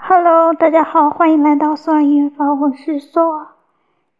[0.00, 3.48] Hello，大家好，欢迎来到索尔音乐房，我是索尔。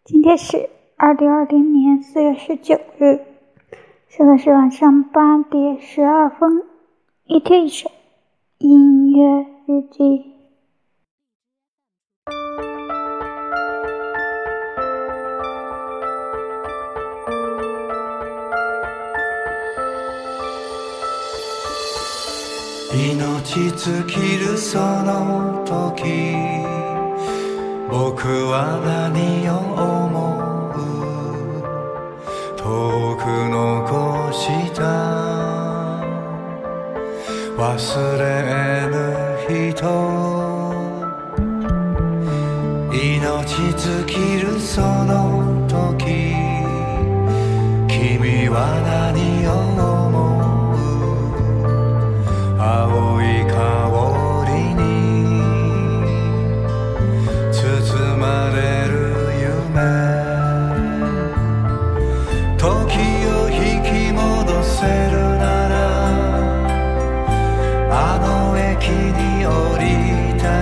[0.04, 3.20] 今天是二零二零年四月十九日，
[4.08, 6.64] 现在是晚上八点十二分。
[7.26, 7.90] 一天一首
[8.58, 10.37] 音乐日记。
[22.90, 26.34] 命尽きるその時
[27.90, 29.52] 僕は何を
[30.06, 30.38] 思
[30.74, 30.78] う？
[32.56, 32.62] 遠
[33.16, 34.80] く残した。
[37.56, 37.62] 忘
[38.18, 38.22] れ
[38.88, 38.94] ぬ
[39.48, 39.84] 人。
[42.90, 42.96] 命
[43.76, 46.34] 尽きるその時
[47.88, 48.56] 君は
[49.12, 49.27] 何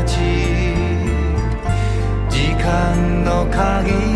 [0.07, 0.17] ち。
[2.31, 4.16] 時間の限り。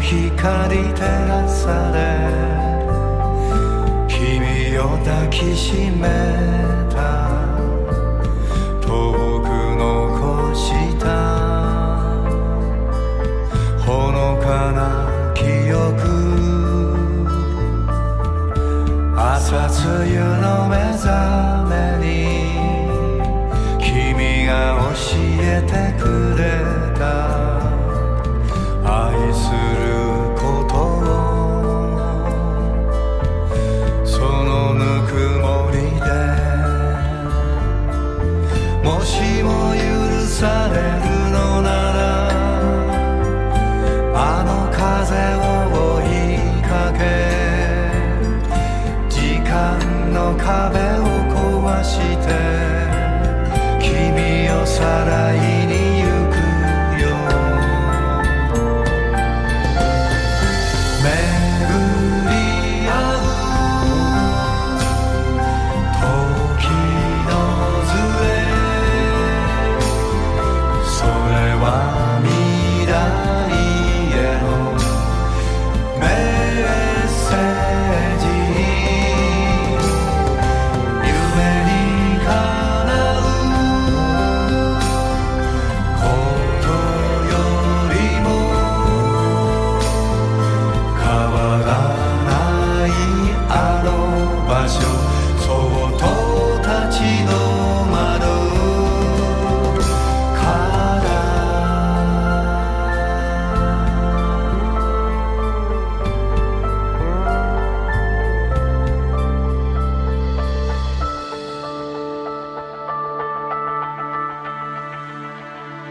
[0.00, 1.96] 光照らされ
[4.08, 6.08] 君を抱きしめ
[6.90, 6.96] た
[8.80, 8.90] 遠
[9.40, 10.64] く残し
[10.98, 11.04] た
[13.84, 14.80] ほのかな
[15.34, 15.42] 記
[15.72, 16.22] 憶。
[19.14, 19.68] 朝
[20.04, 21.08] 露の目覚
[21.68, 22.06] めに
[23.80, 24.50] 君が
[24.94, 25.06] 教
[25.40, 25.70] えて
[26.02, 26.04] く
[26.38, 26.61] れ。
[54.82, 55.21] 君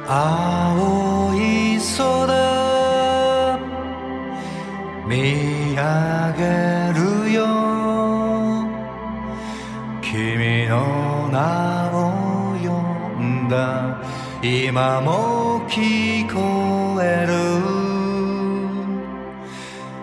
[0.07, 3.59] 青い空
[5.07, 5.81] 見上
[6.38, 7.39] げるよ。
[10.01, 11.95] 君の名を
[12.62, 14.01] 呼んだ。
[14.42, 17.33] 今も聞こえる。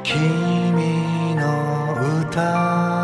[0.02, 1.42] 君の
[2.22, 2.97] 歌。